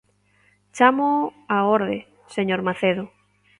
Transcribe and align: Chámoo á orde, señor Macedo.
Chámoo 0.75 1.23
á 1.55 1.57
orde, 1.75 1.97
señor 2.35 2.59
Macedo. 2.67 3.03